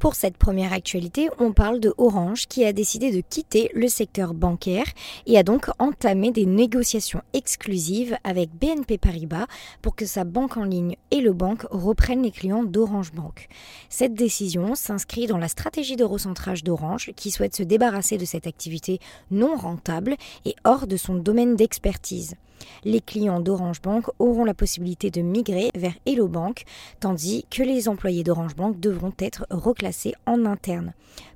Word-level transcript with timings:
Pour 0.00 0.14
cette 0.14 0.38
première 0.38 0.72
actualité, 0.72 1.28
on 1.38 1.52
parle 1.52 1.78
de 1.78 1.92
Orange 1.98 2.46
qui 2.48 2.64
a 2.64 2.72
décidé 2.72 3.12
de 3.12 3.20
quitter 3.20 3.70
le 3.74 3.86
secteur 3.86 4.32
bancaire 4.32 4.86
et 5.26 5.36
a 5.36 5.42
donc 5.42 5.66
entamé 5.78 6.30
des 6.30 6.46
négociations 6.46 7.20
exclusives 7.34 8.16
avec 8.24 8.48
BNP 8.58 8.96
Paribas 8.96 9.44
pour 9.82 9.94
que 9.94 10.06
sa 10.06 10.24
banque 10.24 10.56
en 10.56 10.64
ligne 10.64 10.96
et 11.10 11.20
le 11.20 11.34
banque 11.34 11.66
reprennent 11.70 12.22
les 12.22 12.30
clients 12.30 12.64
d'Orange 12.64 13.12
Bank. 13.12 13.48
Cette 13.90 14.14
décision 14.14 14.74
s'inscrit 14.74 15.26
dans 15.26 15.36
la 15.36 15.48
stratégie 15.48 15.96
de 15.96 16.04
recentrage 16.04 16.64
d'Orange 16.64 17.12
qui 17.14 17.30
souhaite 17.30 17.54
se 17.54 17.62
débarrasser 17.62 18.16
de 18.16 18.24
cette 18.24 18.46
activité 18.46 19.00
non 19.30 19.54
rentable 19.54 20.16
et 20.46 20.56
hors 20.64 20.86
de 20.86 20.96
son 20.96 21.14
domaine 21.14 21.56
d'expertise. 21.56 22.36
Les 22.84 23.00
clients 23.00 23.40
d'Orange 23.40 23.82
Bank 23.82 24.06
auront 24.18 24.44
la 24.44 24.54
possibilité 24.54 25.10
de 25.10 25.22
migrer 25.22 25.70
vers 25.74 25.94
Hello 26.06 26.28
Bank, 26.28 26.64
tandis 27.00 27.44
que 27.50 27.62
les 27.62 27.88
employés 27.88 28.24
d'Orange 28.24 28.56
Bank 28.56 28.80
devront 28.80 29.12
être 29.18 29.46
reclassés 29.50 30.14
en 30.26 30.44
interne. 30.44 30.92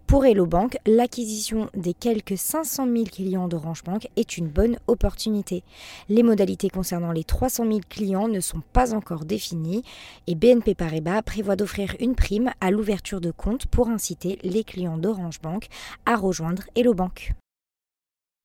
Pour 0.07 0.27
Hello 0.27 0.45
Bank, 0.47 0.77
l'acquisition 0.87 1.71
des 1.75 1.95
quelques 1.95 2.37
500 2.37 2.87
000 2.87 3.05
clients 3.05 3.49
d'Orange 3.49 3.83
Bank 3.85 4.09
est 4.17 4.37
une 4.37 4.49
bonne 4.49 4.79
opportunité. 4.87 5.65
Les 6.09 6.23
modalités 6.23 6.69
concernant 6.69 7.11
les 7.11 7.25
300 7.25 7.65
000 7.65 7.81
clients 7.89 8.29
ne 8.29 8.41
sont 8.41 8.63
pas 8.73 8.95
encore 8.95 9.25
définies 9.25 9.83
et 10.27 10.35
BNP 10.35 10.75
Paribas 10.75 11.23
prévoit 11.23 11.57
d'offrir 11.57 11.97
une 12.01 12.15
prime 12.15 12.53
à 12.61 12.71
l'ouverture 12.71 13.21
de 13.21 13.31
compte 13.31 13.67
pour 13.67 13.89
inciter 13.89 14.39
les 14.43 14.63
clients 14.63 14.99
d'Orange 14.99 15.41
Bank 15.41 15.69
à 16.05 16.17
rejoindre 16.17 16.65
Hello 16.77 16.93
Bank. 16.93 17.35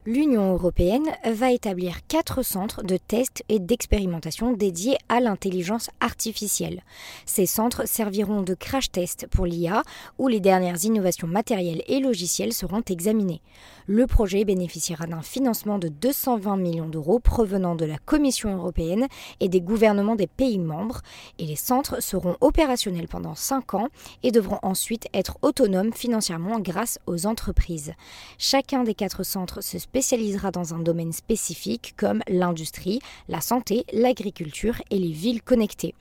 L'Union 0.05 0.53
européenne 0.53 1.09
va 1.30 1.52
établir 1.52 2.08
quatre 2.08 2.42
centres 2.42 2.83
de 2.83 2.95
tests 2.95 3.44
et 3.50 3.59
d'expérimentation 3.59 4.53
dédiés 4.53 4.95
à 5.09 5.19
l'intelligence 5.19 5.89
artificielle. 6.00 6.83
Ces 7.25 7.45
centres 7.45 7.86
serviront 7.86 8.42
de 8.42 8.53
crash 8.53 8.92
test 8.92 9.27
pour 9.27 9.45
l'IA 9.45 9.83
où 10.17 10.30
les 10.30 10.39
dernières 10.39 10.86
innovations 10.86 11.27
matérielles 11.27 11.83
et 11.88 12.00
logicielles 12.00 12.53
seront 12.53 12.81
examinées. 12.89 13.42
Le 13.88 14.08
projet 14.08 14.45
bénéficiera 14.45 15.05
d'un 15.05 15.22
financement 15.22 15.80
de 15.80 15.89
220 15.89 16.55
millions 16.55 16.88
d'euros 16.88 17.20
provenant 17.20 17.75
de 17.75 17.83
la 17.83 17.97
Commission 17.97 18.55
européenne 18.55 19.08
et 19.42 19.50
des 19.50 19.59
gouvernements 19.59 20.16
des 20.16 20.27
pays 20.27 20.59
membres 20.59 21.02
et 21.39 21.45
les 21.45 21.58
centres 21.58 22.02
seront 22.02 22.38
opérationnels 22.39 23.09
pendant 23.09 23.36
cinq 23.36 23.73
ans 23.73 23.89
et 24.23 24.31
devront 24.31 24.59
ensuite 24.61 25.09
être 25.14 25.38
autonomes 25.42 25.92
financièrement 25.92 26.61
grâce 26.61 27.00
aux 27.05 27.25
entreprises. 27.25 27.92
Chacun 28.38 28.83
des 28.86 28.94
quatre 28.94 29.23
centres 29.23 29.61
se 29.61 29.77
spécialisera 29.90 30.52
dans 30.52 30.76
un 30.76 30.80
domaine 30.80 31.12
spécifique 31.12 31.95
comme 31.98 32.22
l'industrie, 32.28 33.00
la 33.28 33.42
santé, 33.42 33.86
l'agriculture 33.92 34.76
et 34.92 35.00
les 35.00 35.12
villes 35.12 35.42
connectées. 35.42 35.95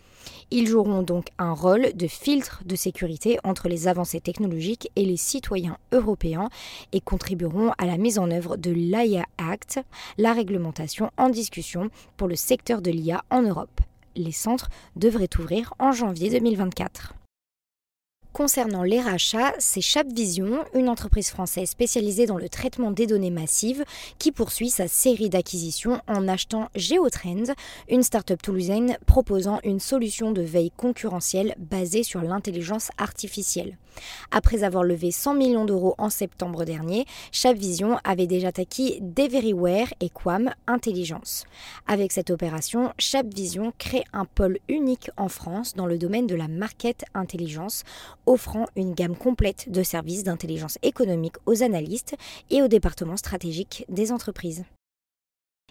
Ils 0.50 0.66
joueront 0.66 1.02
donc 1.02 1.28
un 1.38 1.54
rôle 1.54 1.94
de 1.94 2.06
filtre 2.06 2.60
de 2.66 2.76
sécurité 2.76 3.38
entre 3.44 3.66
les 3.66 3.88
avancées 3.88 4.20
technologiques 4.20 4.90
et 4.94 5.06
les 5.06 5.16
citoyens 5.16 5.78
européens 5.92 6.50
et 6.92 7.00
contribueront 7.00 7.72
à 7.78 7.86
la 7.86 7.96
mise 7.96 8.18
en 8.18 8.30
œuvre 8.30 8.58
de 8.58 8.72
l'AIA 8.72 9.24
Act, 9.38 9.80
la 10.18 10.34
réglementation 10.34 11.10
en 11.16 11.30
discussion 11.30 11.88
pour 12.18 12.28
le 12.28 12.36
secteur 12.36 12.82
de 12.82 12.90
l'IA 12.90 13.24
en 13.30 13.40
Europe. 13.40 13.80
Les 14.16 14.32
centres 14.32 14.68
devraient 14.96 15.30
ouvrir 15.38 15.72
en 15.78 15.92
janvier 15.92 16.28
2024. 16.28 17.14
Concernant 18.32 18.82
les 18.84 19.00
rachats, 19.00 19.54
c'est 19.58 19.80
Chapvision, 19.80 20.64
une 20.74 20.88
entreprise 20.88 21.30
française 21.30 21.70
spécialisée 21.70 22.26
dans 22.26 22.36
le 22.36 22.48
traitement 22.48 22.90
des 22.92 23.06
données 23.06 23.30
massives, 23.30 23.84
qui 24.18 24.32
poursuit 24.32 24.70
sa 24.70 24.86
série 24.86 25.30
d'acquisitions 25.30 26.00
en 26.06 26.28
achetant 26.28 26.68
GeoTrend, 26.76 27.54
une 27.88 28.02
start-up 28.02 28.40
toulousaine 28.40 28.96
proposant 29.06 29.58
une 29.64 29.80
solution 29.80 30.30
de 30.30 30.42
veille 30.42 30.70
concurrentielle 30.70 31.54
basée 31.58 32.04
sur 32.04 32.22
l'intelligence 32.22 32.90
artificielle. 32.98 33.76
Après 34.30 34.62
avoir 34.62 34.84
levé 34.84 35.10
100 35.10 35.34
millions 35.34 35.64
d'euros 35.64 35.94
en 35.98 36.10
septembre 36.10 36.64
dernier, 36.64 37.04
Chapvision 37.32 37.98
avait 38.04 38.26
déjà 38.26 38.48
acquis 38.48 38.98
Deveryware 39.00 39.92
et 40.00 40.08
Quam 40.08 40.50
Intelligence. 40.66 41.44
Avec 41.86 42.12
cette 42.12 42.30
opération, 42.30 42.92
Chapvision 42.98 43.72
crée 43.78 44.04
un 44.12 44.24
pôle 44.24 44.58
unique 44.68 45.10
en 45.16 45.28
France 45.28 45.74
dans 45.74 45.86
le 45.86 45.98
domaine 45.98 46.26
de 46.26 46.36
la 46.36 46.46
market 46.46 47.04
intelligence 47.14 47.84
offrant 48.28 48.66
une 48.76 48.94
gamme 48.94 49.16
complète 49.16 49.70
de 49.70 49.82
services 49.82 50.22
d'intelligence 50.22 50.78
économique 50.82 51.36
aux 51.46 51.62
analystes 51.62 52.14
et 52.50 52.62
aux 52.62 52.68
départements 52.68 53.16
stratégiques 53.16 53.84
des 53.88 54.12
entreprises. 54.12 54.64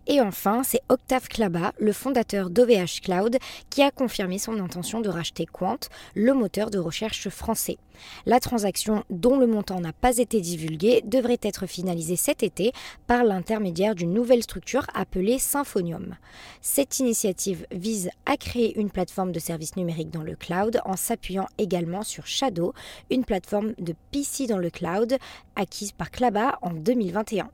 Et 0.09 0.21
enfin, 0.21 0.63
c'est 0.63 0.79
Octave 0.87 1.27
Klaba, 1.27 1.73
le 1.79 1.91
fondateur 1.91 2.49
d'OVH 2.49 3.01
Cloud, 3.03 3.37
qui 3.69 3.81
a 3.81 3.91
confirmé 3.91 4.39
son 4.39 4.57
intention 4.59 5.01
de 5.01 5.09
racheter 5.09 5.45
Quant, 5.45 5.79
le 6.15 6.33
moteur 6.33 6.69
de 6.69 6.79
recherche 6.79 7.27
français. 7.27 7.77
La 8.25 8.39
transaction, 8.39 9.03
dont 9.09 9.37
le 9.37 9.47
montant 9.47 9.81
n'a 9.81 9.91
pas 9.91 10.17
été 10.17 10.39
divulgué, 10.39 11.01
devrait 11.03 11.39
être 11.41 11.67
finalisée 11.67 12.15
cet 12.15 12.41
été 12.41 12.71
par 13.05 13.25
l'intermédiaire 13.25 13.95
d'une 13.95 14.13
nouvelle 14.13 14.43
structure 14.43 14.87
appelée 14.93 15.39
Symphonium. 15.39 16.15
Cette 16.61 16.99
initiative 16.99 17.67
vise 17.71 18.09
à 18.25 18.37
créer 18.37 18.79
une 18.79 18.91
plateforme 18.91 19.33
de 19.33 19.39
services 19.39 19.75
numériques 19.75 20.11
dans 20.11 20.23
le 20.23 20.35
cloud 20.35 20.79
en 20.85 20.95
s'appuyant 20.95 21.47
également 21.57 22.03
sur 22.03 22.27
Shadow, 22.27 22.73
une 23.11 23.25
plateforme 23.25 23.73
de 23.77 23.93
PC 24.11 24.47
dans 24.47 24.57
le 24.57 24.69
cloud 24.69 25.17
acquise 25.57 25.91
par 25.91 26.11
Klaba 26.11 26.59
en 26.61 26.71
2021. 26.71 27.49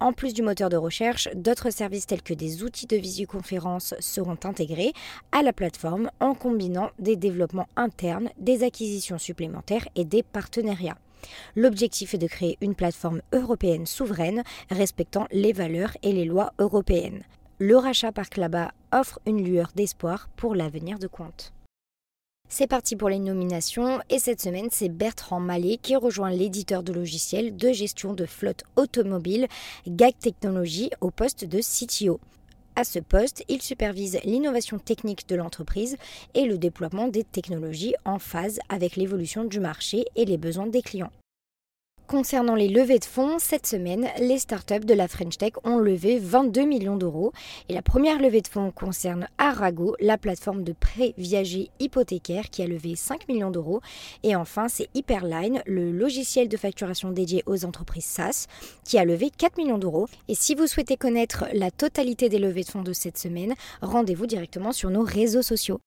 En 0.00 0.12
plus 0.12 0.34
du 0.34 0.42
moteur 0.42 0.68
de 0.68 0.76
recherche, 0.76 1.28
d'autres 1.34 1.70
services 1.70 2.06
tels 2.06 2.22
que 2.22 2.34
des 2.34 2.62
outils 2.62 2.86
de 2.86 2.96
visioconférence 2.96 3.94
seront 4.00 4.38
intégrés 4.44 4.92
à 5.32 5.42
la 5.42 5.52
plateforme 5.52 6.10
en 6.20 6.34
combinant 6.34 6.90
des 6.98 7.16
développements 7.16 7.68
internes, 7.76 8.30
des 8.38 8.62
acquisitions 8.62 9.18
supplémentaires 9.18 9.88
et 9.94 10.04
des 10.04 10.22
partenariats. 10.22 10.98
L'objectif 11.56 12.14
est 12.14 12.18
de 12.18 12.26
créer 12.26 12.58
une 12.60 12.74
plateforme 12.74 13.22
européenne 13.32 13.86
souveraine 13.86 14.42
respectant 14.70 15.26
les 15.30 15.52
valeurs 15.52 15.96
et 16.02 16.12
les 16.12 16.24
lois 16.24 16.52
européennes. 16.58 17.22
Le 17.58 17.76
rachat 17.76 18.12
par 18.12 18.28
Klaba 18.28 18.72
offre 18.92 19.20
une 19.26 19.42
lueur 19.42 19.70
d'espoir 19.74 20.28
pour 20.36 20.54
l'avenir 20.54 20.98
de 20.98 21.06
Compte. 21.06 21.52
C'est 22.56 22.68
parti 22.68 22.94
pour 22.94 23.08
les 23.08 23.18
nominations 23.18 23.98
et 24.10 24.20
cette 24.20 24.40
semaine 24.40 24.68
c'est 24.70 24.88
Bertrand 24.88 25.40
Mallet 25.40 25.76
qui 25.76 25.96
rejoint 25.96 26.30
l'éditeur 26.30 26.84
de 26.84 26.92
logiciels 26.92 27.56
de 27.56 27.72
gestion 27.72 28.12
de 28.12 28.26
flotte 28.26 28.62
automobile 28.76 29.48
GAG 29.88 30.16
Technologies 30.20 30.90
au 31.00 31.10
poste 31.10 31.44
de 31.44 31.58
CTO. 31.58 32.20
À 32.76 32.84
ce 32.84 33.00
poste, 33.00 33.42
il 33.48 33.60
supervise 33.60 34.20
l'innovation 34.22 34.78
technique 34.78 35.28
de 35.28 35.34
l'entreprise 35.34 35.96
et 36.34 36.44
le 36.44 36.56
déploiement 36.56 37.08
des 37.08 37.24
technologies 37.24 37.96
en 38.04 38.20
phase 38.20 38.60
avec 38.68 38.94
l'évolution 38.94 39.42
du 39.42 39.58
marché 39.58 40.04
et 40.14 40.24
les 40.24 40.38
besoins 40.38 40.68
des 40.68 40.82
clients. 40.82 41.10
Concernant 42.14 42.54
les 42.54 42.68
levées 42.68 43.00
de 43.00 43.04
fonds, 43.04 43.40
cette 43.40 43.66
semaine, 43.66 44.06
les 44.20 44.38
startups 44.38 44.86
de 44.86 44.94
la 44.94 45.08
French 45.08 45.36
Tech 45.36 45.54
ont 45.64 45.78
levé 45.78 46.20
22 46.20 46.64
millions 46.64 46.96
d'euros. 46.96 47.32
Et 47.68 47.74
la 47.74 47.82
première 47.82 48.20
levée 48.20 48.40
de 48.40 48.46
fonds 48.46 48.70
concerne 48.70 49.26
Arago, 49.36 49.96
la 49.98 50.16
plateforme 50.16 50.62
de 50.62 50.72
prêt 50.72 51.14
viager 51.18 51.70
hypothécaire 51.80 52.50
qui 52.50 52.62
a 52.62 52.68
levé 52.68 52.94
5 52.94 53.26
millions 53.26 53.50
d'euros. 53.50 53.80
Et 54.22 54.36
enfin, 54.36 54.68
c'est 54.68 54.90
Hyperline, 54.94 55.60
le 55.66 55.90
logiciel 55.90 56.48
de 56.48 56.56
facturation 56.56 57.10
dédié 57.10 57.42
aux 57.46 57.64
entreprises 57.64 58.04
SaaS, 58.04 58.46
qui 58.84 58.96
a 58.96 59.04
levé 59.04 59.30
4 59.36 59.58
millions 59.58 59.78
d'euros. 59.78 60.06
Et 60.28 60.36
si 60.36 60.54
vous 60.54 60.68
souhaitez 60.68 60.96
connaître 60.96 61.46
la 61.52 61.72
totalité 61.72 62.28
des 62.28 62.38
levées 62.38 62.62
de 62.62 62.70
fonds 62.70 62.82
de 62.82 62.92
cette 62.92 63.18
semaine, 63.18 63.54
rendez-vous 63.82 64.26
directement 64.26 64.70
sur 64.70 64.88
nos 64.88 65.02
réseaux 65.02 65.42
sociaux. 65.42 65.80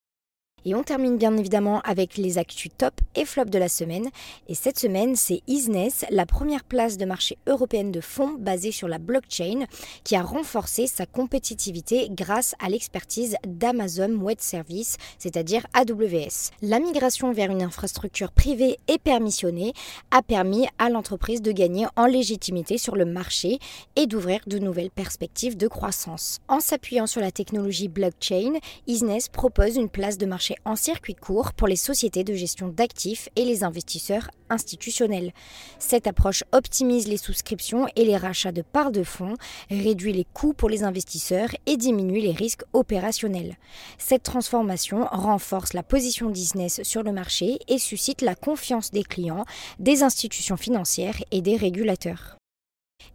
Et 0.68 0.76
on 0.76 0.84
termine 0.84 1.16
bien 1.16 1.38
évidemment 1.38 1.80
avec 1.86 2.18
les 2.18 2.38
actus 2.38 2.70
top 2.78 3.00
et 3.16 3.24
flop 3.24 3.46
de 3.46 3.58
la 3.58 3.70
semaine. 3.70 4.10
Et 4.50 4.54
cette 4.54 4.78
semaine, 4.78 5.16
c'est 5.16 5.40
Isness, 5.48 6.04
la 6.10 6.26
première 6.26 6.66
place 6.66 6.98
de 6.98 7.06
marché 7.06 7.38
européenne 7.48 7.90
de 7.94 8.02
fonds 8.02 8.36
basée 8.38 8.74
sur 8.74 8.90
la 8.90 8.98
blockchain, 8.98 9.64
qui 10.04 10.18
a 10.18 10.22
renforcé 10.22 10.86
sa 10.86 11.06
compétitivité 11.06 12.10
grâce 12.12 12.54
à 12.60 12.68
l'expertise 12.68 13.38
d'Amazon 13.48 14.12
Web 14.16 14.40
Services, 14.42 14.98
c'est-à-dire 15.18 15.66
AWS. 15.74 16.52
La 16.62 16.82
migration 16.82 17.32
vers 17.32 17.50
une 17.50 17.64
infrastructure 17.64 18.34
privée 18.34 18.78
et 18.90 18.98
permissionnée 18.98 19.72
a 20.12 20.22
permis 20.22 20.68
à 20.80 20.90
l'entreprise 20.90 21.42
de 21.42 21.54
gagner 21.54 21.86
en 21.96 22.08
légitimité 22.08 22.78
sur 22.78 22.98
le 22.98 23.06
marché 23.06 23.60
et 23.96 24.06
d'ouvrir 24.06 24.42
de 24.48 24.60
nouvelles 24.60 24.92
perspectives 24.92 25.56
de 25.56 25.70
croissance. 25.70 26.40
En 26.50 26.60
s'appuyant 26.60 27.08
sur 27.08 27.22
la 27.22 27.32
technologie 27.32 27.88
blockchain, 27.88 28.56
Isness 28.86 29.30
propose 29.30 29.78
une 29.78 29.88
place 29.88 30.18
de 30.18 30.26
marché 30.26 30.57
en 30.66 30.76
circuit 30.76 31.16
court 31.16 31.54
pour 31.54 31.68
les 31.68 31.76
sociétés 31.76 32.24
de 32.24 32.34
gestion 32.34 32.68
d'actifs 32.68 33.30
et 33.36 33.46
les 33.46 33.64
investisseurs 33.64 34.30
institutionnels. 34.50 35.34
Cette 35.80 36.08
approche 36.08 36.44
optimise 36.52 37.08
les 37.08 37.18
souscriptions 37.18 37.88
et 37.96 38.06
les 38.06 38.18
rachats 38.18 38.52
de 38.52 38.62
parts 38.62 38.92
de 38.92 39.04
fonds, 39.04 39.36
réduit 39.70 40.14
les 40.14 40.26
coûts 40.34 40.54
pour 40.54 40.70
les 40.70 40.84
investisseurs 40.84 41.50
et 41.66 41.78
diminue 41.78 42.20
les 42.20 42.32
risques 42.32 42.64
opérationnels. 42.74 43.58
Cette 43.98 44.24
transformation 44.24 45.06
renforce 45.12 45.74
la 45.74 45.84
position 45.84 46.30
business 46.30 46.82
sur 46.84 47.04
le 47.04 47.12
marché 47.12 47.60
et 47.68 47.78
suscite 47.78 48.22
la 48.22 48.36
confiance 48.36 48.92
des 48.92 49.04
clients, 49.04 49.46
des 49.80 50.04
institutions 50.04 50.58
financières 50.58 51.22
et 51.32 51.42
des 51.42 51.56
régulateurs. 51.56 52.38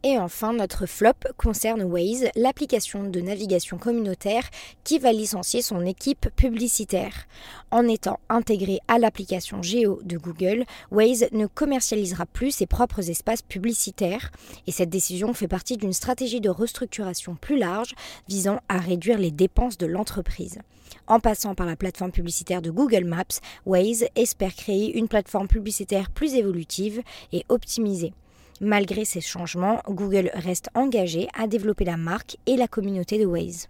Et 0.04 0.18
enfin, 0.18 0.52
notre 0.52 0.86
flop 0.86 1.12
concerne 1.36 1.84
Waze, 1.84 2.28
l'application 2.34 3.04
de 3.04 3.20
navigation 3.20 3.78
communautaire 3.78 4.48
qui 4.82 4.98
va 4.98 5.12
licencier 5.12 5.62
son 5.62 5.86
équipe 5.86 6.28
publicitaire. 6.34 7.28
En 7.70 7.86
étant 7.86 8.18
intégré 8.28 8.80
à 8.88 8.98
l'application 8.98 9.62
Géo 9.62 10.00
de 10.02 10.18
Google, 10.18 10.64
Waze 10.90 11.26
ne 11.30 11.46
commercialisera 11.46 12.26
plus 12.26 12.50
ses 12.50 12.66
propres 12.66 13.10
espaces 13.10 13.42
publicitaires 13.42 14.32
et 14.66 14.72
cette 14.72 14.90
décision 14.90 15.34
fait 15.34 15.46
partie 15.46 15.76
d'une 15.76 15.92
stratégie 15.92 16.40
de 16.40 16.50
restructuration 16.50 17.36
plus 17.36 17.58
large 17.58 17.94
visant 18.28 18.58
à 18.68 18.78
réduire 18.78 19.18
les 19.18 19.30
dépenses 19.30 19.78
de 19.78 19.86
l'entreprise. 19.86 20.58
En 21.06 21.20
passant 21.20 21.54
par 21.54 21.66
la 21.66 21.76
plateforme 21.76 22.10
publicitaire 22.10 22.60
de 22.60 22.72
Google 22.72 23.04
Maps, 23.04 23.40
Waze 23.66 24.06
espère 24.16 24.56
créer 24.56 24.98
une 24.98 25.06
plateforme 25.06 25.46
publicitaire 25.46 26.10
plus 26.10 26.34
évolutive 26.34 27.02
et 27.32 27.44
optimisée. 27.48 28.12
Malgré 28.62 29.04
ces 29.04 29.20
changements, 29.20 29.82
Google 29.88 30.30
reste 30.34 30.70
engagé 30.76 31.26
à 31.36 31.48
développer 31.48 31.84
la 31.84 31.96
marque 31.96 32.36
et 32.46 32.56
la 32.56 32.68
communauté 32.68 33.18
de 33.18 33.26
Waze. 33.26 33.68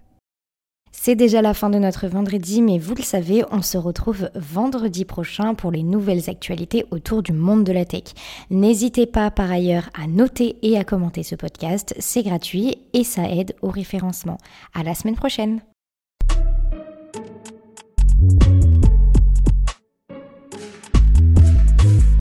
C'est 0.95 1.15
déjà 1.15 1.41
la 1.41 1.55
fin 1.55 1.71
de 1.71 1.79
notre 1.79 2.07
vendredi, 2.07 2.61
mais 2.61 2.79
vous 2.79 2.95
le 2.95 3.03
savez, 3.03 3.43
on 3.51 3.63
se 3.63 3.79
retrouve 3.79 4.29
vendredi 4.35 5.07
prochain 5.07 5.55
pour 5.55 5.71
les 5.71 5.83
nouvelles 5.83 6.29
actualités 6.29 6.85
autour 6.91 7.23
du 7.23 7.33
monde 7.33 7.65
de 7.65 7.73
la 7.73 7.87
tech. 7.87 8.13
N'hésitez 8.51 9.07
pas 9.07 9.31
par 9.31 9.51
ailleurs 9.51 9.89
à 9.99 10.07
noter 10.07 10.57
et 10.61 10.79
à 10.79 10.85
commenter 10.85 11.23
ce 11.23 11.37
podcast, 11.37 11.95
c'est 11.99 12.23
gratuit 12.23 12.77
et 12.93 13.03
ça 13.03 13.31
aide 13.31 13.55
au 13.63 13.71
référencement. 13.71 14.37
À 14.75 14.83
la 14.83 14.95
semaine 14.95 15.17
prochaine! 15.17 15.63